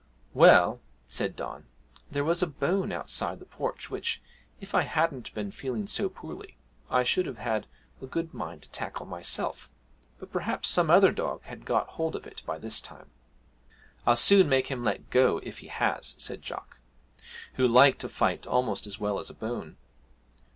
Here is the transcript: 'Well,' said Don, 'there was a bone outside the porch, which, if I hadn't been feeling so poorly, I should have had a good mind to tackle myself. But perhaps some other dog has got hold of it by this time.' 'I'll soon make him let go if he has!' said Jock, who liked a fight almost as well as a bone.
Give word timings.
'Well,' 0.33 0.81
said 1.07 1.35
Don, 1.35 1.67
'there 2.09 2.23
was 2.23 2.41
a 2.41 2.47
bone 2.47 2.91
outside 2.91 3.37
the 3.37 3.45
porch, 3.45 3.91
which, 3.91 4.19
if 4.59 4.73
I 4.73 4.81
hadn't 4.81 5.31
been 5.35 5.51
feeling 5.51 5.85
so 5.85 6.09
poorly, 6.09 6.57
I 6.89 7.03
should 7.03 7.27
have 7.27 7.37
had 7.37 7.67
a 8.01 8.07
good 8.07 8.33
mind 8.33 8.63
to 8.63 8.69
tackle 8.71 9.05
myself. 9.05 9.69
But 10.17 10.31
perhaps 10.31 10.69
some 10.69 10.89
other 10.89 11.11
dog 11.11 11.43
has 11.43 11.59
got 11.59 11.85
hold 11.87 12.15
of 12.15 12.25
it 12.25 12.41
by 12.47 12.57
this 12.57 12.81
time.' 12.81 13.11
'I'll 14.07 14.15
soon 14.15 14.49
make 14.49 14.69
him 14.71 14.83
let 14.83 15.11
go 15.11 15.37
if 15.43 15.59
he 15.59 15.67
has!' 15.67 16.15
said 16.17 16.41
Jock, 16.41 16.79
who 17.53 17.67
liked 17.67 18.03
a 18.03 18.09
fight 18.09 18.47
almost 18.47 18.87
as 18.87 18.99
well 18.99 19.19
as 19.19 19.29
a 19.29 19.35
bone. 19.35 19.77